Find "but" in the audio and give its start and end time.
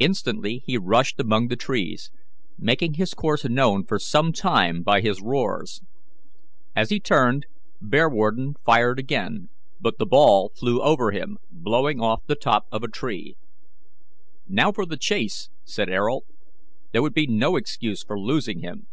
9.80-9.98